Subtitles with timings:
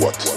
[0.00, 0.27] what